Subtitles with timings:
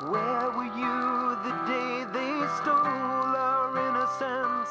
[0.00, 4.70] Where were you the day they stole our innocence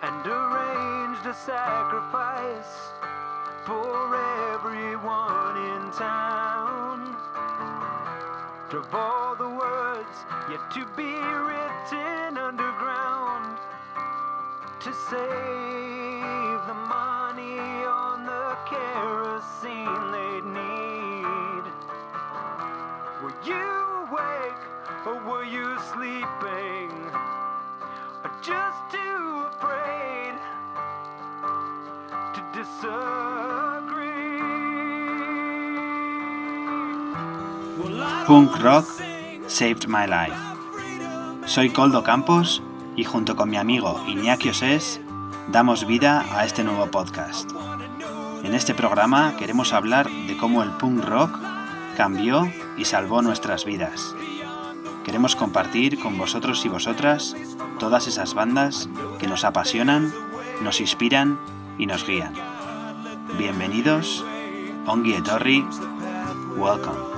[0.00, 2.88] and arranged a sacrifice
[3.66, 4.16] for
[4.54, 7.14] everyone in town?
[8.72, 10.16] Of all the words
[10.50, 13.58] yet to be written underground
[14.80, 20.33] to save the money on the kerosene
[38.26, 38.88] Punk Rock
[39.46, 40.34] Saved My Life.
[41.46, 42.60] Soy Coldo Campos
[42.96, 45.00] y junto con mi amigo Iñaki Osés
[45.52, 47.52] damos vida a este nuevo podcast.
[48.42, 51.38] En este programa queremos hablar de cómo el punk rock
[51.96, 54.16] cambió y salvó nuestras vidas.
[55.04, 57.36] Queremos compartir con vosotros y vosotras
[57.78, 58.88] todas esas bandas
[59.18, 60.12] que nos apasionan,
[60.62, 61.38] nos inspiran
[61.78, 62.32] y nos guían.
[63.38, 64.24] Bienvenidos,
[64.86, 65.14] Ongi
[66.56, 67.13] welcome.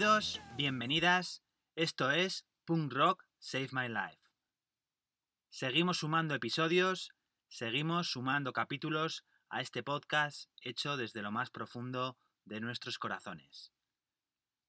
[0.00, 1.42] Bienvenidos, bienvenidas.
[1.76, 4.22] Esto es Punk Rock Save My Life.
[5.50, 7.10] Seguimos sumando episodios,
[7.48, 12.16] seguimos sumando capítulos a este podcast hecho desde lo más profundo
[12.46, 13.74] de nuestros corazones.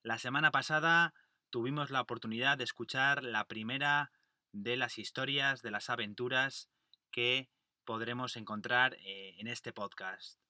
[0.04, 1.14] La semana pasada
[1.50, 4.12] tuvimos la oportunidad de escuchar la primera
[4.52, 6.68] de las historias, de las aventuras
[7.10, 7.50] que
[7.86, 10.42] podremos encontrar eh, en este podcast.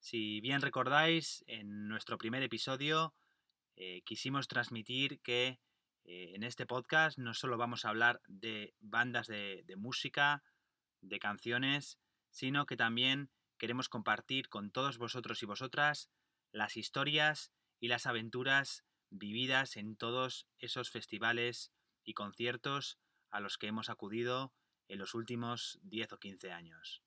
[0.00, 3.14] Si bien recordáis, en nuestro primer episodio
[3.76, 5.60] eh, quisimos transmitir que
[6.04, 10.42] eh, en este podcast no solo vamos a hablar de bandas de, de música,
[11.00, 11.98] de canciones,
[12.30, 16.10] sino que también queremos compartir con todos vosotros y vosotras
[16.52, 21.72] las historias y las aventuras vividas en todos esos festivales
[22.04, 22.98] y conciertos
[23.30, 24.52] a los que hemos acudido
[24.88, 27.02] en los últimos 10 o 15 años.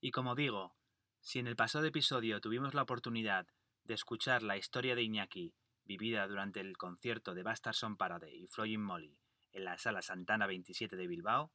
[0.00, 0.76] Y como digo,
[1.20, 3.46] si en el pasado episodio tuvimos la oportunidad
[3.84, 5.54] de escuchar la historia de Iñaki
[5.84, 9.18] vivida durante el concierto de Bastard Son Parade y Floyd Molly
[9.52, 11.52] en la Sala Santana 27 de Bilbao,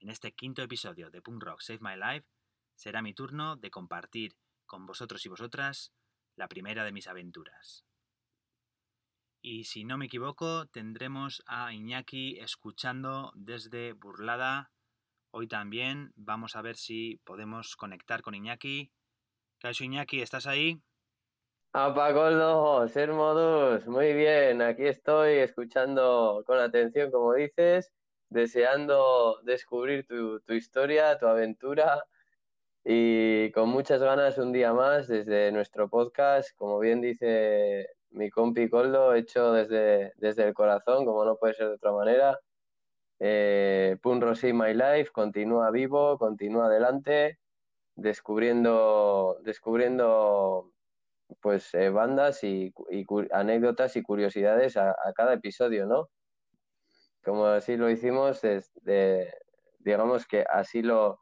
[0.00, 2.26] en este quinto episodio de Punk Rock Save My Life
[2.74, 4.36] será mi turno de compartir
[4.66, 5.92] con vosotros y vosotras
[6.34, 7.84] la primera de mis aventuras.
[9.40, 14.72] Y si no me equivoco, tendremos a Iñaki escuchando desde Burlada.
[15.30, 18.92] Hoy también vamos a ver si podemos conectar con Iñaki.
[19.58, 20.80] Caso Iñaki, ¿estás ahí?
[21.74, 27.90] Apagoldo, ser modus, muy bien, aquí estoy escuchando con atención, como dices,
[28.28, 32.04] deseando descubrir tu, historia, tu aventura
[32.84, 38.68] y con muchas ganas un día más desde nuestro podcast, como bien dice mi compi
[38.68, 42.38] Coldo, hecho desde, desde el corazón, como no puede ser de otra manera.
[43.18, 43.96] Eh,
[44.52, 47.38] My Life continúa vivo, continúa adelante,
[47.96, 50.72] descubriendo, descubriendo
[51.40, 56.08] pues eh, bandas y, y, anécdotas y curiosidades a, cada episodio, ¿no?
[57.24, 59.32] Como así lo hicimos, desde,
[59.78, 61.20] digamos que así lo,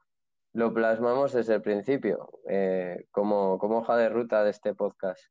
[0.53, 5.23] lo plasmamos desde el principio, eh, como, como hoja de ruta de este podcast.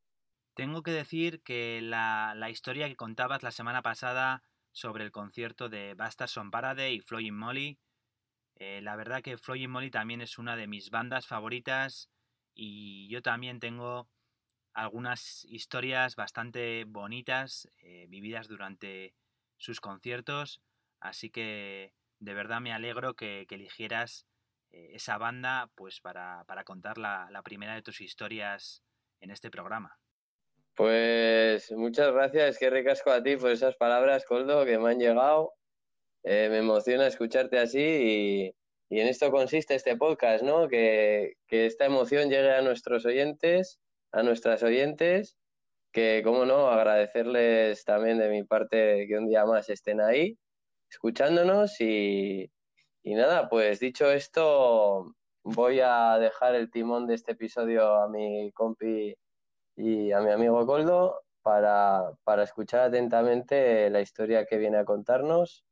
[0.56, 5.70] Tengo que decir que la, la historia que contabas la semana pasada sobre el concierto
[5.70, 7.80] de Bastard Son Parade y Floyd Molly,
[8.60, 12.10] eh, la verdad que Floyd Molly también es una de mis bandas favoritas
[12.54, 14.10] y yo también tengo
[14.80, 19.14] algunas historias bastante bonitas eh, vividas durante
[19.58, 20.62] sus conciertos,
[21.02, 24.26] así que de verdad me alegro que, eligieras
[24.72, 28.82] eh, esa banda pues para, para contar la, primera de tus historias
[29.20, 29.98] en este programa.
[30.76, 35.56] Pues muchas gracias, qué ricasco a ti por esas palabras, Coldo, que me han llegado.
[36.24, 38.56] Eh, me emociona escucharte así y,
[38.90, 40.70] y, en esto consiste este podcast, ¿no?
[40.70, 43.80] Que, que esta emoción llegue a nuestros oyentes
[44.12, 45.38] a nuestras oyentes,
[45.92, 50.38] que, como no, agradecerles también de mi parte que un día más estén ahí,
[50.90, 52.52] escuchándonos y,
[53.04, 58.52] Y nada, pues dicho esto, voy a dejar el timón de este episodio a mi
[58.54, 59.16] compi
[59.76, 65.66] y a mi amigo Coldo para, para escuchar atentamente la historia que viene a contarnos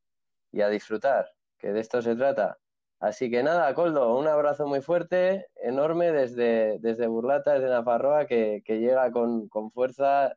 [0.51, 1.29] y a disfrutar,
[1.59, 2.57] que de esto se trata.
[2.99, 8.63] Así que nada, Coldo, un abrazo muy fuerte, enorme desde, desde Burlata, desde Nafarroa, que,
[8.65, 10.35] que llega con, con fuerza,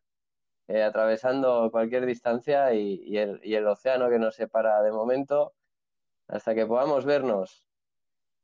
[0.69, 5.55] eh, atravesando cualquier distancia y, y, el, y el océano que nos separa de momento,
[6.29, 7.67] hasta que podamos vernos.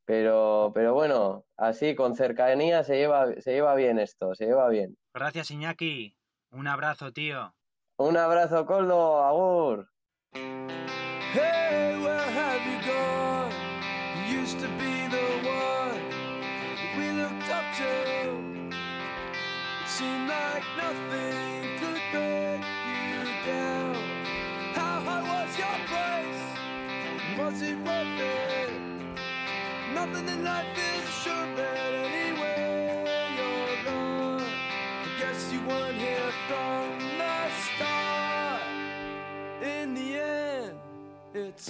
[0.06, 4.96] Pero, pero bueno, así con cercanía se lleva, se lleva bien esto, se lleva bien.
[5.12, 6.16] Gracias, Iñaki.
[6.52, 7.54] Un abrazo, tío.
[7.98, 9.90] Un abrazo, Coldo, agur.
[10.32, 11.65] Hey,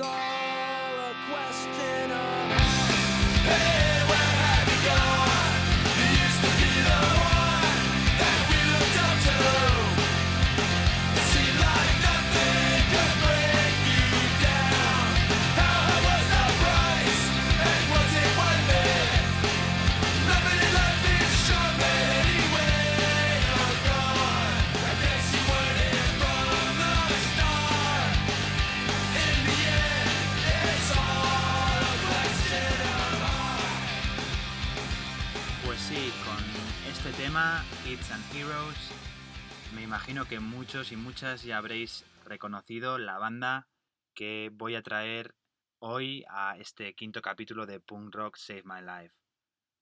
[0.01, 0.46] all
[40.41, 43.69] muchos y muchas ya habréis reconocido la banda
[44.15, 45.35] que voy a traer
[45.79, 49.15] hoy a este quinto capítulo de Punk Rock Save My Life.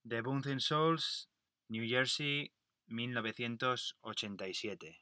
[0.06, 1.30] The Bouncing Souls,
[1.68, 2.52] New Jersey,
[2.86, 5.00] 1987.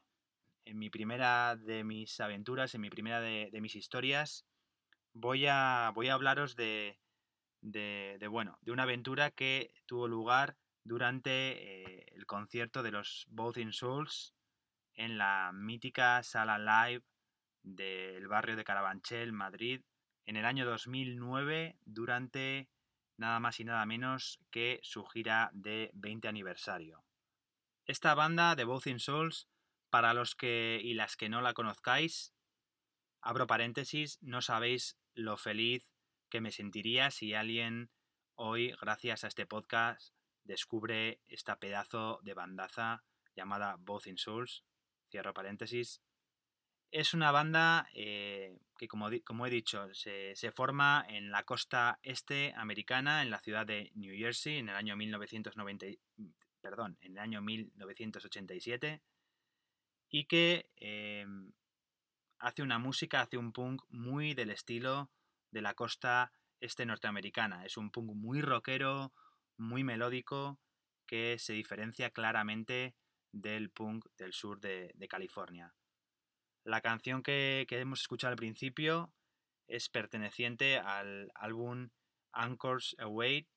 [0.64, 4.46] En mi primera de mis aventuras, en mi primera de, mis historias,
[5.12, 6.98] voy a, voy a hablaros de,
[7.60, 13.58] de, bueno, de una aventura que tuvo lugar durante eh, el concierto de los Both
[13.58, 14.34] in Souls
[14.94, 17.04] en la mítica sala live
[17.62, 19.82] del barrio de Carabanchel, Madrid,
[20.26, 22.68] en el año 2009 durante
[23.16, 27.04] nada más y nada menos que su gira de 20 aniversario.
[27.86, 29.48] Esta banda de Both in Souls,
[29.90, 32.32] para los que y las que no la conozcáis,
[33.20, 35.92] abro paréntesis, no sabéis lo feliz
[36.30, 37.90] que me sentiría si alguien
[38.34, 43.04] hoy, gracias a este podcast, descubre esta pedazo de bandaza
[43.36, 44.64] llamada Both in Souls.
[45.12, 46.02] Cierro paréntesis.
[46.90, 49.08] Es una banda eh, que, como,
[49.46, 54.14] he dicho, se, se, forma en la costa este americana, en la ciudad de New
[54.16, 55.86] Jersey, en el año 1990,
[56.62, 59.02] perdón, en el año 1987,
[60.08, 61.26] y que eh,
[62.38, 65.10] hace una música, hace un punk muy del estilo
[65.50, 67.66] de la costa este norteamericana.
[67.66, 69.12] Es un punk muy rockero,
[69.58, 70.58] muy melódico,
[71.06, 72.94] que se diferencia claramente
[73.32, 75.74] del punk del sur de, California.
[76.64, 79.12] La canción que, hemos escuchado al principio
[79.66, 81.90] es perteneciente al álbum
[82.32, 83.48] Anchors Away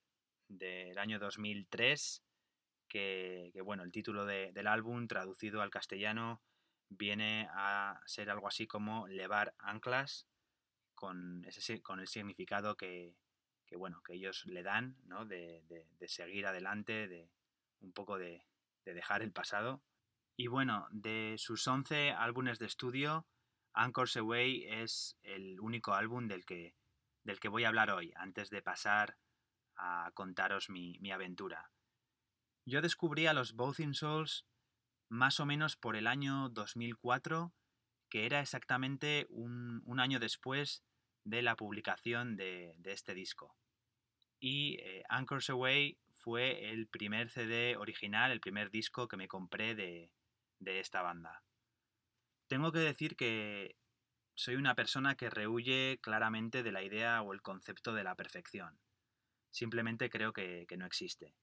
[0.48, 2.24] del año 2003,
[2.88, 6.42] que, bueno, el título de, del álbum traducido al castellano
[6.90, 10.28] viene a ser algo así como Levar Anclas,
[10.94, 13.16] con, ese, con el significado que,
[13.78, 15.26] bueno, que ellos le dan, ¿no?
[15.26, 17.30] de, de seguir adelante, de
[17.82, 18.46] un poco de,
[18.86, 19.84] de, dejar el pasado.
[20.38, 23.28] Y bueno, de sus 11 álbumes de estudio,
[23.74, 26.76] Anchors Away es el único álbum del que,
[27.24, 29.18] del que voy a hablar hoy, antes de pasar
[29.76, 31.72] a contaros mi, mi aventura.
[32.66, 34.46] Yo descubrí a los Both in Souls
[35.10, 37.54] más o menos por el año 2004,
[38.10, 40.84] que era exactamente un, un año después
[41.26, 43.58] de la publicación de, este disco.
[44.40, 49.76] Y eh, Anchors Away fue el primer CD original, el primer disco que me compré
[49.76, 50.12] de,
[50.58, 51.44] de esta banda.
[52.48, 53.76] Tengo que decir que
[54.34, 58.80] soy una persona que rehuye claramente de la idea o el concepto de la perfección.
[59.52, 61.36] Simplemente creo que, que no existe.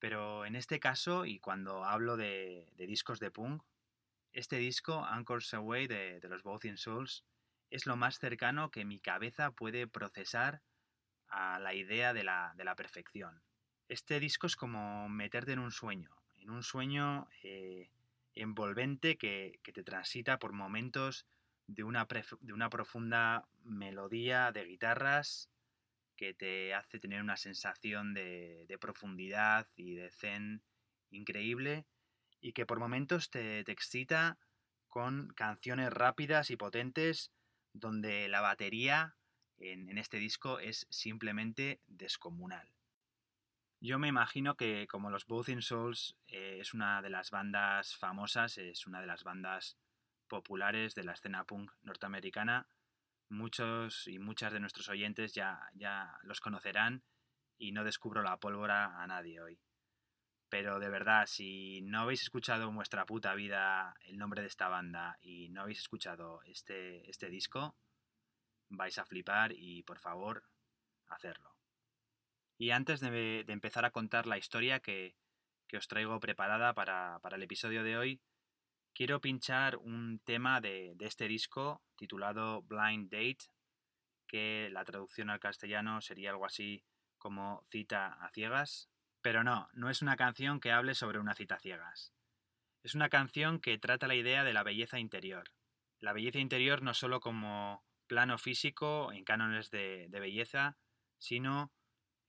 [0.00, 3.62] Pero en este caso, y cuando hablo de, de discos de punk,
[4.32, 7.24] este disco, Anchors Away de, de los Both Souls,
[7.70, 10.62] es lo más cercano que mi cabeza puede procesar
[11.28, 13.40] a la idea de la, de la perfección.
[13.88, 17.88] Este disco es como meterte en un sueño, en un sueño eh,
[18.34, 21.24] envolvente que, te transita por momentos
[21.68, 25.50] de una, profunda melodía de guitarras
[26.16, 30.62] que te hace tener una sensación de, profundidad y de zen
[31.10, 31.86] increíble
[32.40, 34.36] y que por momentos te, excita
[34.88, 37.30] con canciones rápidas y potentes
[37.72, 39.16] donde la batería
[39.58, 42.75] en este disco es simplemente descomunal.
[43.80, 47.94] Yo me imagino que como los Both in Souls eh, es una de las bandas
[47.94, 49.76] famosas, es una de las bandas
[50.28, 52.68] populares de la escena punk norteamericana,
[53.28, 57.04] muchos y muchas de nuestros oyentes ya, ya los conocerán
[57.58, 59.60] y no descubro la pólvora a nadie hoy.
[60.48, 64.68] Pero de verdad, si no habéis escuchado en vuestra puta vida el nombre de esta
[64.68, 67.76] banda y no habéis escuchado este, este disco,
[68.70, 70.44] vais a flipar y por favor,
[71.08, 71.55] hacerlo.
[72.58, 75.16] Y antes de, empezar a contar la historia que,
[75.68, 78.20] que os traigo preparada para, para, el episodio de hoy,
[78.94, 83.46] quiero pinchar un tema de, de este disco titulado Blind Date,
[84.26, 86.84] que la traducción al castellano sería algo así
[87.18, 88.88] como cita a ciegas.
[89.20, 92.14] Pero no, no es una canción que hable sobre una cita a ciegas.
[92.82, 95.52] Es una canción que trata la idea de la belleza interior.
[95.98, 100.78] La belleza interior no solo como plano físico en cánones de, de belleza,
[101.18, 101.72] sino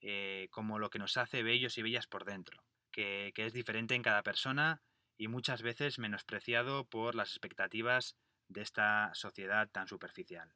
[0.01, 4.04] eh, como lo que nos hace bellos y bellas por dentro, que, es diferente en
[4.04, 4.82] cada persona
[5.18, 8.16] y muchas veces menospreciado por las expectativas
[8.48, 10.54] de esta sociedad tan superficial.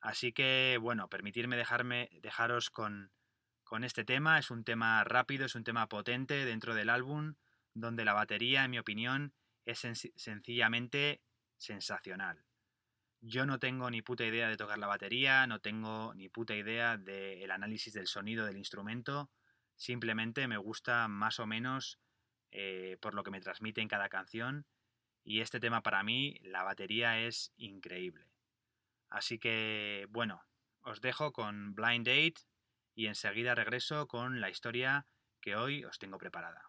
[0.00, 3.10] Así que, bueno, permitirme dejarme, dejaros con,
[3.64, 4.38] con este tema.
[4.38, 7.34] Es un tema rápido, es un tema potente dentro del álbum,
[7.74, 11.22] donde la batería, en mi opinión, es sen sencillamente
[11.56, 12.47] sensacional.
[13.20, 16.96] Yo no tengo ni puta idea de tocar la batería, no tengo ni puta idea
[16.96, 19.30] del de análisis del sonido del instrumento,
[19.76, 21.98] simplemente me gusta más o menos
[22.50, 24.66] eh, por lo que me transmite en cada canción
[25.24, 28.32] y este tema para mí, la batería es increíble.
[29.10, 30.42] Así que, bueno,
[30.80, 32.46] os dejo con Blind Date
[32.94, 35.06] y enseguida regreso con la historia
[35.40, 36.67] que hoy os tengo preparada.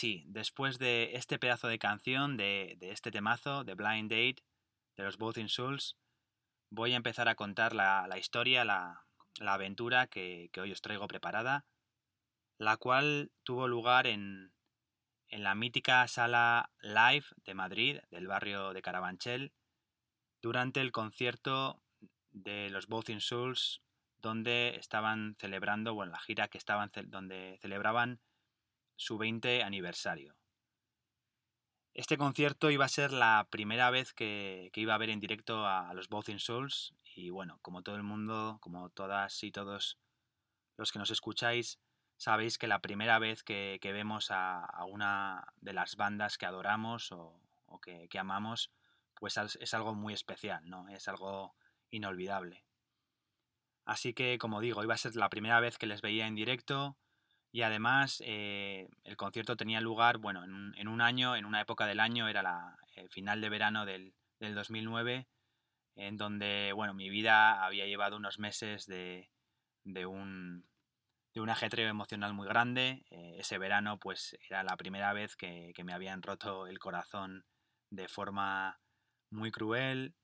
[0.00, 4.42] Bueno, ahora sí, después de este pedazo de canción, de, este temazo, de Blind Date,
[4.96, 5.98] de los Both Souls,
[6.70, 9.04] voy a empezar a contar la, historia, la,
[9.40, 11.66] aventura que, hoy os traigo preparada,
[12.58, 14.52] la cual tuvo lugar en,
[15.28, 19.52] en la mítica sala Live de Madrid, del barrio de Carabanchel,
[20.40, 21.82] durante el concierto
[22.30, 23.82] de los Both Souls,
[24.16, 28.20] donde estaban celebrando, bueno, la gira que estaban, donde celebraban
[29.00, 30.36] su 20 aniversario.
[31.94, 35.94] Este concierto iba a ser la primera vez que, iba a ver en directo a,
[35.94, 39.98] los Both in Souls y bueno, como todo el mundo, como todas y todos
[40.76, 41.80] los que nos escucháis,
[42.18, 47.40] sabéis que la primera vez que, vemos a, una de las bandas que adoramos o,
[47.82, 48.70] que, que, amamos,
[49.14, 50.90] pues es algo muy especial, ¿no?
[50.90, 51.54] Es algo
[51.88, 52.66] inolvidable.
[53.86, 56.98] Así que, como digo, iba a ser la primera vez que les veía en directo
[57.52, 62.00] y además eh, el concierto tenía lugar, bueno, en, un año, en una época del
[62.00, 65.26] año, era la el final de verano del, 2009,
[65.96, 69.30] en donde, bueno, mi vida había llevado unos meses de,
[69.84, 70.66] de, un,
[71.34, 73.04] de un ajetreo emocional muy grande.
[73.10, 77.44] Eh, ese verano, pues, era la primera vez que, que me habían roto el corazón
[77.90, 78.80] de forma
[79.30, 80.14] muy cruel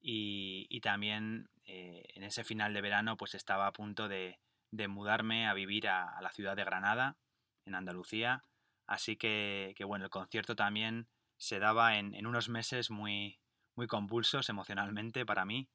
[0.00, 4.38] y, y también eh, en ese final de verano pues estaba a punto de,
[4.88, 7.16] mudarme a vivir a, la ciudad de Granada,
[7.64, 8.44] en Andalucía.
[8.86, 13.40] Así que, bueno, el concierto también se daba en, unos meses muy,
[13.74, 15.68] muy convulsos emocionalmente para mí.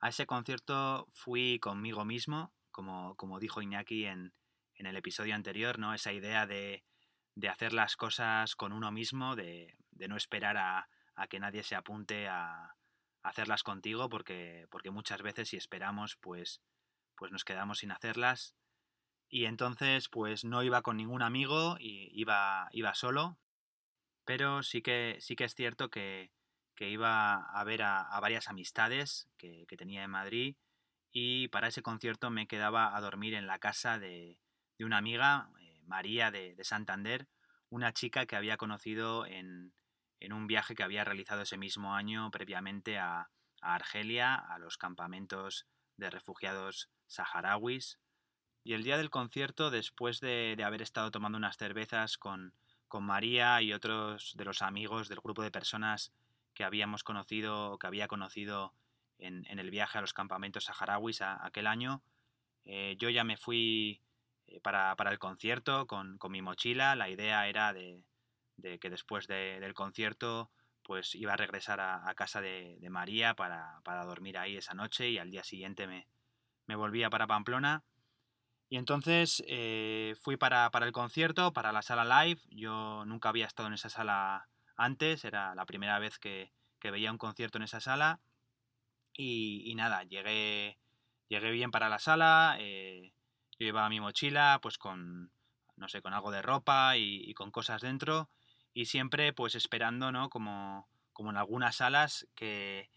[0.00, 4.34] A ese concierto fui conmigo mismo, como, como dijo Iñaki en,
[4.74, 5.94] en, el episodio anterior, ¿no?
[5.94, 6.84] Esa idea de,
[7.34, 11.62] de hacer las cosas con uno mismo, de, de no esperar a, a, que nadie
[11.62, 12.76] se apunte a,
[13.26, 16.62] hacerlas contigo porque, porque muchas veces si esperamos pues,
[17.16, 18.54] pues nos quedamos sin hacerlas.
[19.28, 23.38] Y entonces pues no iba con ningún amigo y iba, iba solo,
[24.24, 26.30] pero sí que, sí que es cierto que,
[26.74, 30.56] que iba a ver a, varias amistades que, tenía en Madrid
[31.12, 34.38] y para ese concierto me quedaba a dormir en la casa de,
[34.78, 37.28] de una amiga, eh, María de, de Santander,
[37.68, 39.72] una chica que había conocido en,
[40.20, 43.30] en un viaje que había realizado ese mismo año previamente a,
[43.62, 47.98] Argelia, a los campamentos de refugiados saharauis.
[48.64, 52.52] Y el día del concierto, después de, haber estado tomando unas cervezas con,
[52.88, 56.12] con, María y otros de los amigos del grupo de personas
[56.52, 58.74] que habíamos conocido, que había conocido
[59.18, 62.02] en, el viaje a los campamentos saharauis aquel año,
[62.64, 64.02] eh, yo ya me fui
[64.46, 66.96] eh, para, el concierto con, con mi mochila.
[66.96, 68.04] La idea era de,
[68.56, 70.50] de que después del concierto
[70.82, 75.30] pues iba a regresar a, casa de, María para, dormir ahí esa noche y al
[75.30, 76.06] día siguiente me,
[76.74, 77.84] volvía para Pamplona.
[78.68, 82.40] Y entonces eh, fui para, el concierto, para la sala live.
[82.50, 86.52] Yo nunca había estado en esa sala antes, era la primera vez que,
[86.82, 88.20] veía un concierto en esa sala.
[89.12, 90.78] Y, nada, llegué,
[91.28, 92.56] llegué bien para la sala.
[92.60, 93.12] Eh,
[93.58, 95.32] yo llevaba mi mochila, pues con,
[95.76, 98.28] no sé, con algo de ropa y con cosas dentro
[98.76, 100.28] y siempre pues esperando, ¿no?
[100.28, 102.90] Como, como en algunas salas que,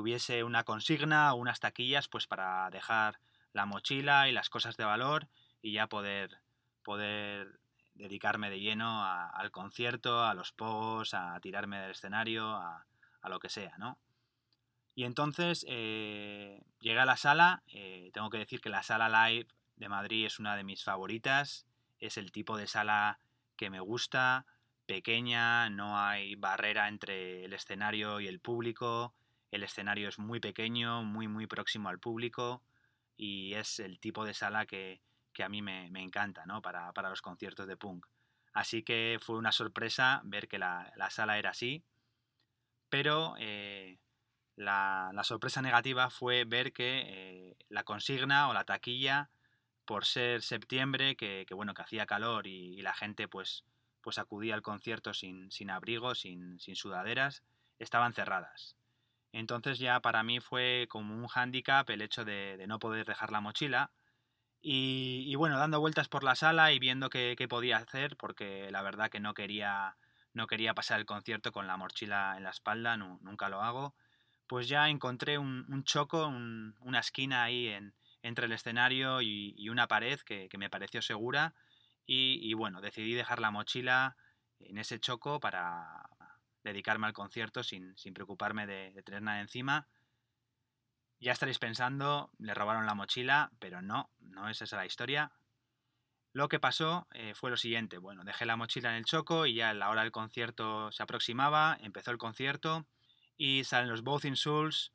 [0.00, 3.20] hubiese una consigna o unas taquillas pues para dejar
[3.52, 5.28] la mochila y las cosas de valor
[5.62, 6.38] y ya poder,
[6.82, 7.60] poder
[7.94, 12.84] dedicarme de lleno al concierto, a los pogos, a tirarme del escenario, a,
[13.28, 13.96] lo que sea, ¿no?
[14.94, 19.48] Y entonces eh, llegué a la sala, eh, tengo que decir que la sala live
[19.76, 21.66] de Madrid es una de mis favoritas,
[22.00, 23.18] es el tipo de sala
[23.56, 24.44] que me gusta,
[24.86, 29.14] pequeña, no hay barrera entre el escenario y el público,
[29.54, 32.62] el escenario es muy pequeño, muy muy próximo al público
[33.16, 35.00] y es el tipo de sala que,
[35.38, 36.62] a mí me, encanta ¿no?
[36.62, 38.06] para, los conciertos de punk.
[38.52, 41.84] Así que fue una sorpresa ver que la, sala era así,
[42.88, 43.98] pero eh,
[44.56, 49.30] la, sorpresa negativa fue ver que eh, la consigna o la taquilla,
[49.84, 53.64] por ser septiembre, que, bueno, que hacía calor y, y la gente pues
[54.04, 57.42] pues acudía al concierto sin, sin abrigo, sin, sudaderas,
[57.78, 58.76] estaban cerradas.
[59.34, 63.40] Entonces ya para mí fue como un hándicap el hecho de, no poder dejar la
[63.40, 63.90] mochila.
[64.62, 69.10] Y, bueno, dando vueltas por la sala y viendo qué, podía hacer, porque la verdad
[69.10, 69.96] que no quería,
[70.32, 73.94] no quería pasar el concierto con la mochila en la espalda, nunca lo hago,
[74.46, 77.92] pues ya encontré un, choco, una esquina ahí en,
[78.22, 81.54] entre el escenario y, una pared que, me pareció segura
[82.06, 84.16] y, bueno, decidí dejar la mochila
[84.60, 86.08] en ese choco para
[86.64, 89.88] dedicarme al concierto sin, preocuparme de, tener nada encima.
[91.20, 95.32] Ya estaréis pensando, le robaron la mochila, pero no, no es esa la historia.
[96.32, 99.54] Lo que pasó eh, fue lo siguiente, bueno, dejé la mochila en el choco y
[99.54, 102.88] ya la hora del concierto se aproximaba, empezó el concierto
[103.36, 104.92] y salen los Both in Souls,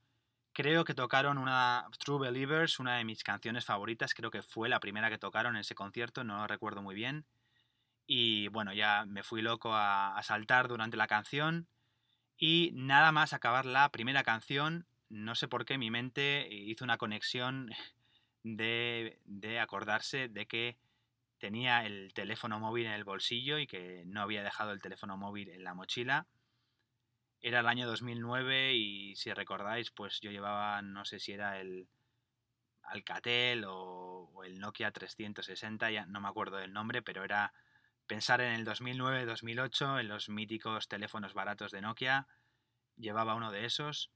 [0.53, 4.79] Creo que tocaron una True Believers, una de mis canciones favoritas, creo que fue la
[4.79, 7.25] primera que tocaron en ese concierto, no lo recuerdo muy bien.
[8.11, 11.67] Y bueno, ya me fui loco a, saltar durante la canción
[12.39, 16.97] y nada más acabar la primera canción, no sé por qué mi mente hizo una
[16.97, 17.69] conexión
[18.43, 19.19] de,
[19.61, 20.75] acordarse de que
[21.37, 25.49] tenía el teléfono móvil en el bolsillo y que no había dejado el teléfono móvil
[25.49, 26.25] en la mochila.
[27.41, 31.87] Era el año 2009 y si recordáis, pues yo llevaba, no sé si era el
[32.81, 37.53] Alcatel o, o el Nokia 360, ya no me acuerdo del nombre, pero era
[38.09, 42.27] pensar en el 2009-2008, en los míticos teléfonos baratos de Nokia.
[42.97, 44.09] Llevaba uno de esos.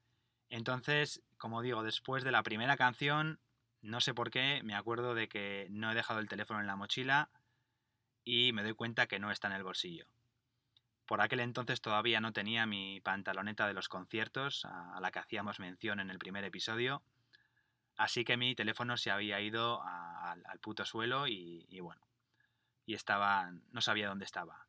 [0.49, 3.39] Entonces, como digo, después de la primera canción,
[3.81, 6.75] no sé por qué, me acuerdo de que no he dejado el teléfono en la
[6.75, 7.29] mochila
[8.23, 10.07] y me doy cuenta que no está en el bolsillo.
[11.05, 15.59] Por aquel entonces todavía no tenía mi pantaloneta de los conciertos, a, la que hacíamos
[15.59, 17.03] mención en el primer episodio,
[17.95, 22.01] así que mi teléfono se había ido al puto suelo y, bueno,
[22.85, 24.67] y estaba, no sabía dónde estaba.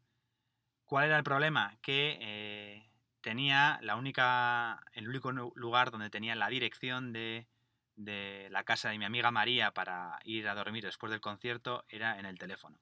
[0.85, 1.77] ¿Cuál era el problema?
[1.83, 7.49] Que eh, tenía la única, el único lugar donde tenía la dirección de,
[7.97, 12.19] de la casa de mi amiga María para ir a dormir después del concierto era
[12.19, 12.79] en el teléfono,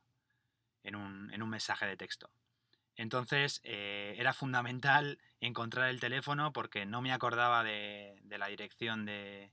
[0.82, 2.30] en un, en un mensaje de texto.
[2.96, 9.06] Entonces eh, era fundamental encontrar el teléfono porque no me acordaba de, de la dirección
[9.06, 9.52] de,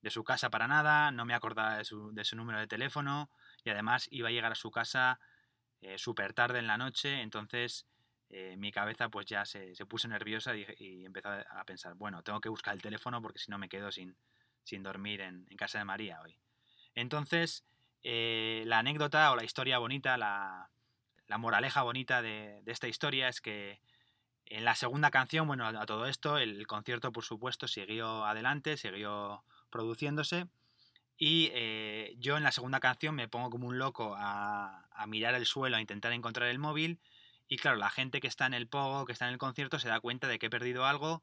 [0.00, 3.30] de, su casa para nada, no me acordaba de su, de su, número de teléfono
[3.64, 5.20] y además iba a llegar a su casa
[5.80, 7.86] eh, súper tarde en la noche, entonces
[8.28, 12.40] eh, mi cabeza pues ya se, se puso nerviosa y, empezó a pensar, bueno, tengo
[12.40, 14.16] que buscar el teléfono porque si no me quedo sin,
[14.62, 16.38] sin dormir en, casa de María hoy.
[16.94, 17.64] Entonces,
[18.02, 20.70] eh, la anécdota o la historia bonita, la,
[21.26, 23.80] la moraleja bonita de, esta historia es que
[24.46, 29.44] en la segunda canción, bueno, a, todo esto, el, concierto por supuesto siguió adelante, siguió
[29.70, 30.46] produciéndose.
[31.22, 35.44] Y eh, yo en la segunda canción me pongo como un loco a, mirar el
[35.44, 36.98] suelo, a intentar encontrar el móvil.
[37.46, 39.88] Y claro, la gente que está en el pogo, que está en el concierto, se
[39.88, 41.22] da cuenta de que he perdido algo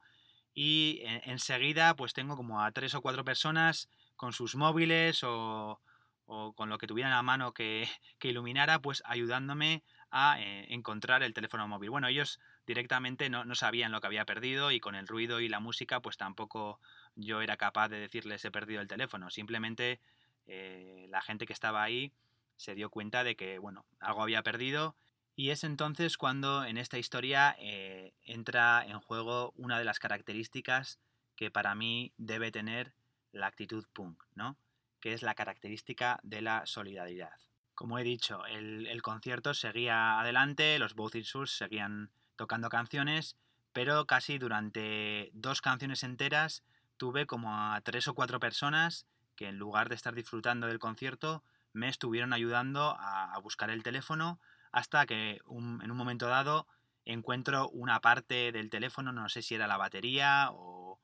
[0.53, 5.81] y enseguida pues tengo como a tres o cuatro personas con sus móviles o,
[6.25, 7.87] con lo que tuvieran a mano que,
[8.21, 11.89] iluminara, pues ayudándome a eh, encontrar el teléfono móvil.
[11.89, 15.59] Bueno, ellos directamente no, sabían lo que había perdido y con el ruido y la
[15.59, 16.79] música pues tampoco
[17.17, 19.29] yo era capaz de decirles he perdido el teléfono.
[19.29, 19.99] Simplemente
[20.45, 22.13] eh, la gente que estaba ahí
[22.55, 24.95] se dio cuenta de que, bueno, algo había perdido
[25.35, 30.99] y es entonces cuando en esta historia eh, entra en juego una de las características
[31.35, 32.93] que para mí debe tener
[33.31, 34.57] la actitud punk, ¿no?
[34.99, 37.37] Que es la característica de la solidaridad.
[37.75, 43.37] Como he dicho, el, concierto seguía adelante, los Both Souls seguían tocando canciones,
[43.73, 46.63] pero casi durante dos canciones enteras
[46.97, 51.43] tuve como a tres o cuatro personas que en lugar de estar disfrutando del concierto
[51.73, 54.39] me estuvieron ayudando a, buscar el teléfono,
[54.71, 56.67] hasta que en un momento dado
[57.05, 60.99] encuentro una parte del teléfono, no sé si era la batería o,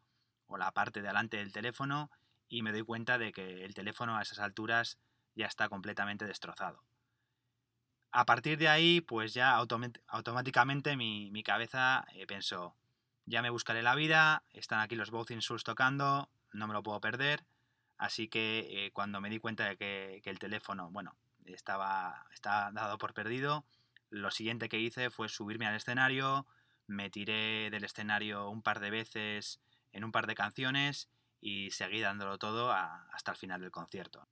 [0.47, 2.09] o, la parte de delante del teléfono,
[2.49, 4.97] y me doy cuenta de que el teléfono a esas alturas
[5.35, 6.83] ya está completamente destrozado.
[8.11, 12.75] A partir de ahí, pues ya automáticamente mi, mi cabeza eh, pensó,
[13.25, 16.99] ya me buscaré la vida, están aquí los Both Souls tocando, no me lo puedo
[16.99, 17.45] perder,
[17.97, 22.97] así que eh, cuando me di cuenta de que, el teléfono, bueno, estaba, estaba dado
[22.97, 23.65] por perdido.
[24.09, 26.45] Lo siguiente que hice fue subirme al escenario,
[26.87, 29.59] me tiré del escenario un par de veces
[29.91, 31.09] en un par de canciones
[31.39, 34.27] y seguí dándolo todo hasta el final del concierto.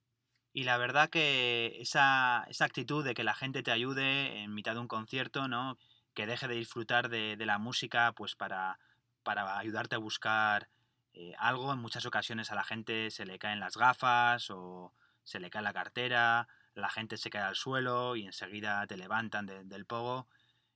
[0.54, 4.74] Y la verdad que esa, esa, actitud de que la gente te ayude en mitad
[4.74, 5.78] de un concierto, ¿no?
[6.14, 8.78] Que deje de disfrutar de, la música pues para,
[9.22, 10.68] para ayudarte a buscar
[11.14, 14.92] eh, algo, en muchas ocasiones a la gente se le caen las gafas o
[15.24, 19.46] se le cae la cartera la gente se cae al suelo y enseguida te levantan
[19.46, 20.28] de, del pogo,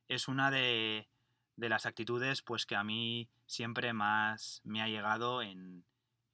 [0.08, 1.08] es una de,
[1.56, 5.84] de, las actitudes pues que a mí siempre más me ha llegado en,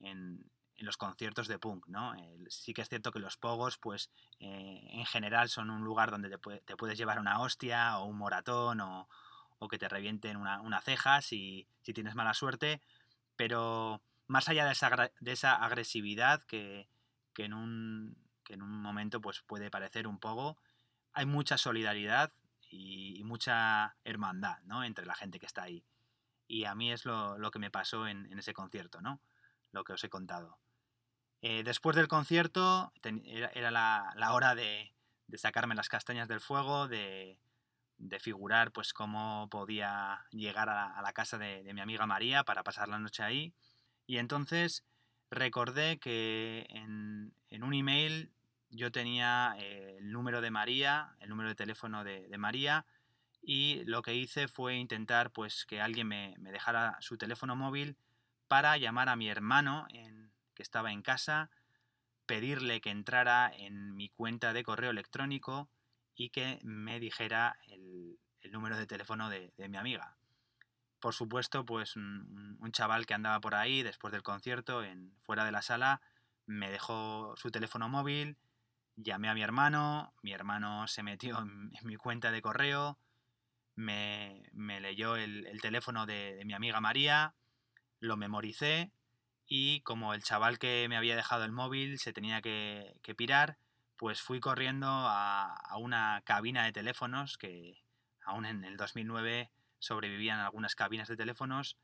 [0.01, 0.51] en,
[0.83, 2.15] los conciertos de punk, ¿no?
[2.49, 6.29] Sí que es cierto que los pogos pues eh, en general son un lugar donde
[6.29, 9.09] te, te, puedes llevar una hostia o un moratón o,
[9.59, 12.83] o que te revienten una, ceja si, si, tienes mala suerte,
[13.37, 16.89] pero más allá de esa, de esa agresividad que,
[17.33, 20.59] que en un que en un momento pues puede parecer un poco,
[21.13, 22.33] hay mucha solidaridad
[22.69, 24.83] y, y mucha hermandad ¿no?
[24.83, 25.85] entre la gente que está ahí.
[26.49, 29.21] Y a mí es lo, lo que me pasó en, en, ese concierto, ¿no?
[29.71, 30.59] Lo que os he contado.
[31.45, 32.93] Eh, después del concierto
[33.53, 34.95] era, la, hora de,
[35.35, 37.37] sacarme las castañas del fuego, de,
[38.21, 43.01] figurar pues cómo podía llegar a la, casa de, mi amiga María para pasar la
[43.01, 43.53] noche ahí.
[44.07, 44.85] Y entonces
[45.31, 48.33] recordé que en, un email
[48.71, 52.87] yo tenía eh, el número de María, el número de teléfono de, María,
[53.43, 57.97] y lo que hice fue intentar pues que alguien me, dejara su teléfono móvil
[58.47, 59.89] para llamar a mi hermano
[60.63, 61.51] estaba en casa,
[62.27, 65.69] pedirle que entrara en mi cuenta de correo electrónico
[66.15, 68.19] y que me dijera el,
[68.51, 70.17] número de teléfono de, mi amiga.
[71.01, 75.53] Por supuesto, pues un, chaval que andaba por ahí después del concierto, en, fuera de
[75.53, 76.01] la sala,
[76.47, 78.37] me dejó su teléfono móvil,
[78.97, 82.99] llamé a mi hermano, mi hermano se metió en, mi cuenta de correo,
[83.75, 87.35] me, leyó el, teléfono de, mi amiga María,
[88.01, 88.93] lo memoricé
[89.55, 93.59] y como el chaval que me había dejado el móvil se tenía que, que pirar,
[93.99, 97.85] pues fui corriendo a, una cabina de teléfonos que
[98.25, 101.77] aún en el 2009 sobrevivían algunas cabinas de teléfonos,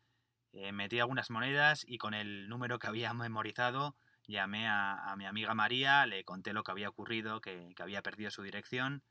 [0.54, 5.52] eh, metí algunas monedas y con el número que había memorizado llamé a, mi amiga
[5.52, 9.02] María, le conté lo que había ocurrido, que, había perdido su dirección,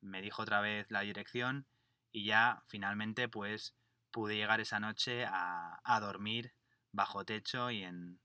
[0.00, 1.66] me dijo otra vez la dirección
[2.12, 3.74] y ya finalmente pues
[4.12, 6.52] pude llegar esa noche a, dormir
[6.96, 8.18] bajo techo y en,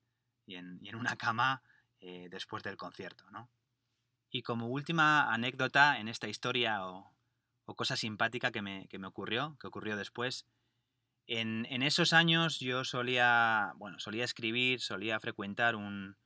[0.95, 1.61] una cama
[1.99, 3.49] eh, después del concierto, ¿no?
[4.29, 7.13] Y como última anécdota en esta historia o,
[7.75, 10.45] cosa simpática que me, ocurrió, que ocurrió después,
[11.25, 16.17] en, esos años yo solía, bueno, solía escribir, solía frecuentar un,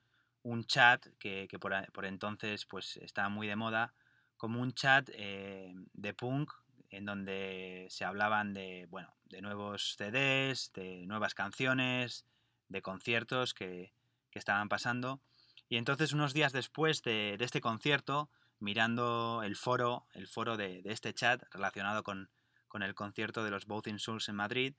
[0.66, 3.94] chat que, por, entonces pues estaba muy de moda,
[4.38, 6.52] como un chat eh, de punk
[6.90, 12.26] en donde se hablaban de, bueno, de nuevos CDs, de nuevas canciones,
[12.70, 13.94] de conciertos que,
[14.36, 15.22] que estaban pasando.
[15.70, 21.14] Y entonces unos días después de, este concierto, mirando el foro, el foro de, este
[21.14, 22.30] chat relacionado con,
[22.74, 24.76] el concierto de los Both Souls en Madrid,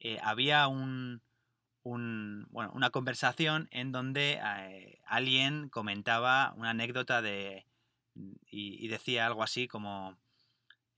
[0.00, 1.22] eh, había un,
[1.82, 7.66] una conversación en donde eh, alguien comentaba una anécdota de,
[8.50, 10.18] y, decía algo así como,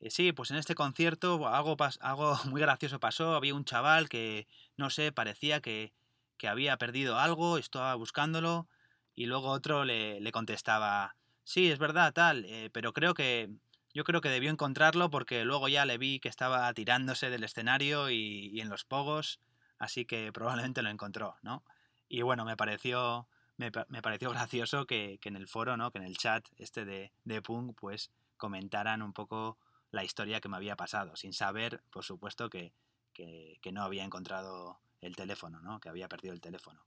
[0.01, 4.49] eh, sí, pues en este concierto algo, algo muy gracioso pasó, había un chaval que,
[4.77, 5.93] no sé, parecía que,
[6.37, 8.69] que había perdido algo, estaba buscándolo
[9.15, 13.51] y luego otro le, contestaba, sí, es verdad, tal, eh, pero creo que
[13.93, 18.11] yo creo que debió encontrarlo porque luego ya le vi que estaba tirándose del escenario
[18.11, 19.41] y, en los pogos,
[19.79, 21.63] así que probablemente lo encontró, ¿no?
[22.09, 25.93] Y bueno, me pareció, me, pareció gracioso que, en el foro, ¿no?
[25.93, 29.59] Que en el chat este de, de Punk, pues comentaran un poco
[29.93, 32.73] la historia que me había pasado, sin saber, por supuesto, que,
[33.13, 35.81] que no había encontrado el teléfono, ¿no?
[35.81, 36.85] Que había perdido el teléfono.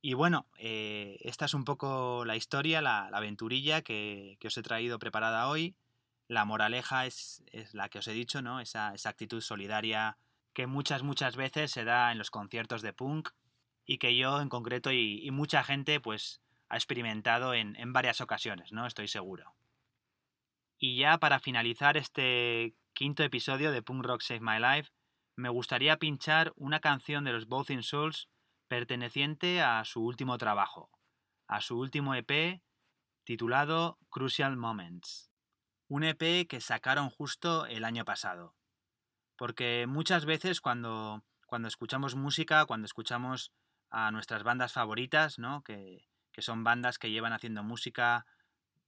[0.00, 4.98] Y bueno, eh, esta es un poco la historia, la, aventurilla que, os he traído
[4.98, 5.74] preparada hoy.
[6.28, 8.60] La moraleja es, la que os he dicho, ¿no?
[8.60, 10.16] Esa, actitud solidaria
[10.52, 13.30] que muchas, muchas veces se da en los conciertos de punk
[13.84, 18.72] y que yo en concreto y, mucha gente pues ha experimentado en, en, varias ocasiones,
[18.72, 18.86] ¿no?
[18.86, 19.54] Estoy seguro.
[20.78, 24.90] Y ya para finalizar este quinto episodio de Punk Rock Save My Life,
[25.36, 28.28] me gustaría pinchar una canción de los Both in Souls
[28.68, 30.90] perteneciente a su último trabajo,
[31.46, 32.62] a su último EP
[33.24, 35.30] titulado Crucial Moments.
[35.88, 38.56] Un EP que sacaron justo el año pasado.
[39.36, 43.52] Porque muchas veces cuando, cuando escuchamos música, cuando escuchamos
[43.90, 45.62] a nuestras bandas favoritas, ¿no?
[45.62, 48.26] que, que son bandas que llevan haciendo música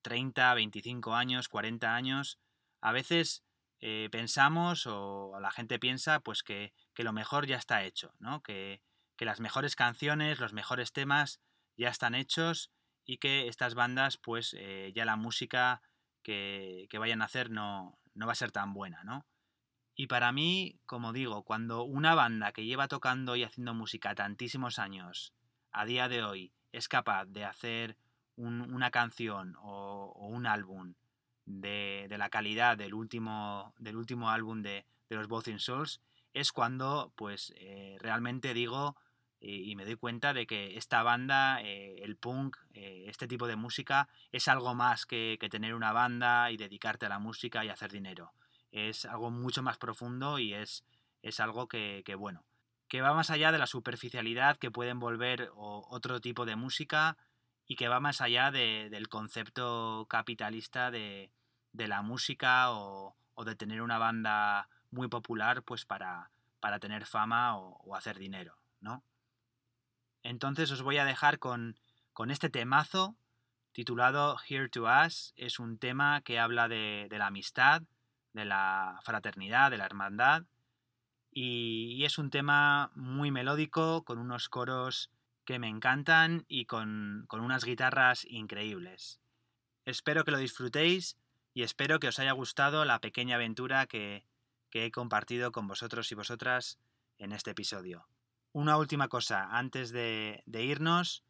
[0.03, 2.39] 30, 25 años, 40 años,
[2.81, 3.45] a veces
[3.81, 8.43] eh, pensamos o la gente piensa pues que, que, lo mejor ya está hecho, ¿no?
[8.43, 8.83] que,
[9.17, 11.41] que las mejores canciones, los mejores temas
[11.77, 12.73] ya están hechos
[13.05, 15.83] y que estas bandas, pues eh, ya la música
[16.23, 19.27] que, que, vayan a hacer no, no va a ser tan buena, ¿no?
[19.95, 24.79] Y para mí, como digo, cuando una banda que lleva tocando y haciendo música tantísimos
[24.79, 25.35] años,
[25.73, 27.97] a día de hoy, es capaz de hacer
[28.37, 30.95] una canción o, un álbum
[31.49, 36.01] de, de, la calidad del último, del último álbum de, de los Both in Souls,
[36.35, 38.97] es cuando, pues, eh, realmente digo,
[39.41, 43.57] y, me doy cuenta de que esta banda, eh, el punk, eh, este tipo de
[43.57, 47.93] música, es algo más que, tener una banda y dedicarte a la música y hacer
[47.93, 48.33] dinero.
[48.73, 50.85] Es algo mucho más profundo y es,
[51.23, 52.45] es algo que, bueno,
[52.89, 57.17] que va más allá de la superficialidad que puede envolver otro tipo de música
[57.67, 61.31] y que va más allá del concepto capitalista de,
[61.73, 67.79] la música o, de tener una banda muy popular pues para, para tener fama o,
[67.85, 69.05] o hacer dinero, ¿no?
[70.23, 71.77] Entonces os voy a dejar con,
[72.29, 73.17] este temazo
[73.73, 75.33] titulado Here to Us.
[75.37, 77.83] Es un tema que habla de, la amistad,
[78.33, 80.45] de la fraternidad, de la hermandad.
[81.31, 85.11] Y, es un tema muy melódico, con unos coros
[85.45, 89.21] que me encantan y con, unas guitarras increíbles.
[89.87, 91.17] Espero que lo disfrutéis
[91.59, 94.25] y espero que os haya gustado la pequeña aventura que,
[94.71, 96.79] he compartido con vosotros y vosotras
[97.19, 98.07] en este episodio.
[98.53, 101.25] Una última cosa, antes de, irnos,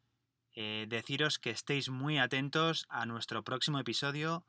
[0.53, 4.45] eh, deciros que estéis muy atentos a nuestro próximo episodio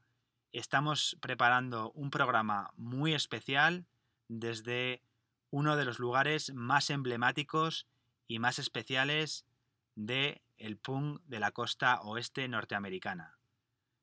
[0.52, 3.86] estamos preparando un programa muy especial
[4.28, 5.00] desde
[5.48, 7.86] uno de los lugares más emblemáticos
[8.28, 9.46] y más especiales
[9.94, 13.39] de el punk de la costa oeste norteamericana.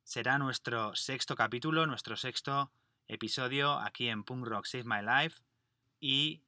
[0.08, 2.72] Será nuestro sexto capítulo, nuestro sexto
[3.10, 5.44] episodio aquí en Punk Rock Save My Life
[6.00, 6.44] y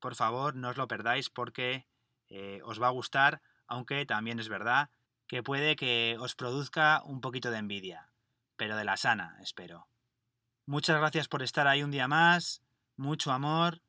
[0.00, 1.86] por favor no os lo perdáis porque
[2.30, 4.88] eh, os va a gustar, aunque también es verdad
[5.26, 8.10] que puede que os produzca un poquito de envidia,
[8.56, 9.86] pero de la sana, espero.
[10.64, 12.62] Muchas gracias por estar ahí un día más,
[12.96, 13.82] mucho amor,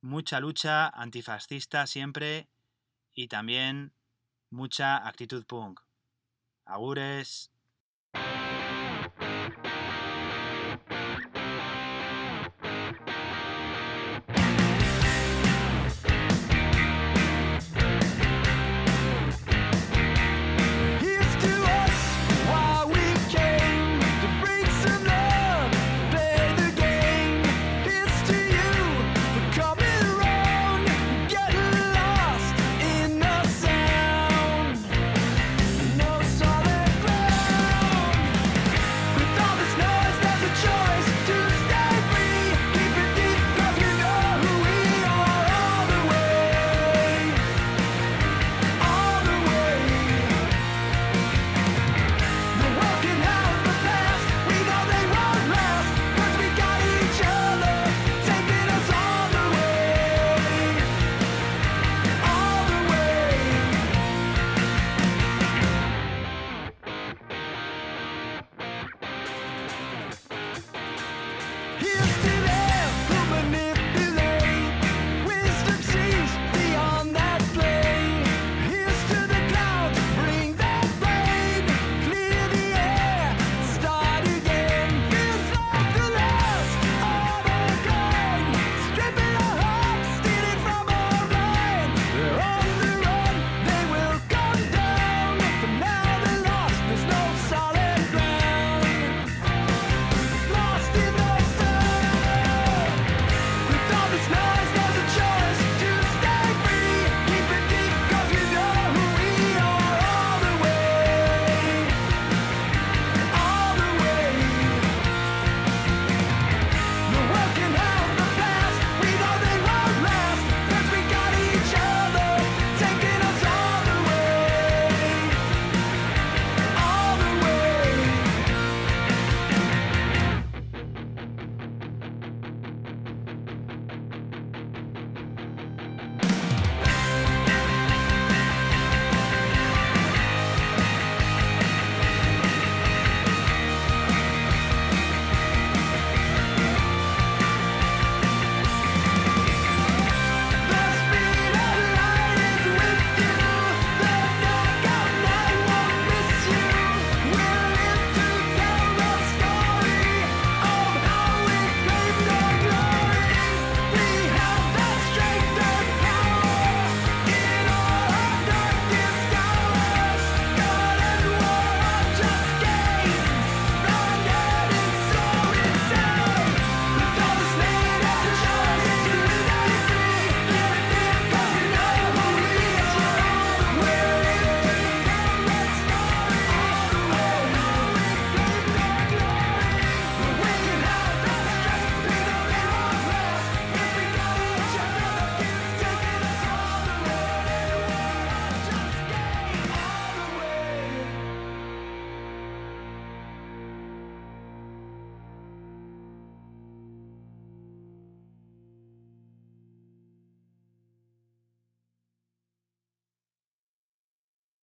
[0.00, 2.48] mucha lucha antifascista siempre
[3.14, 3.92] y también
[4.50, 5.82] mucha actitud punk.
[6.64, 7.52] Agures.
[8.14, 8.69] you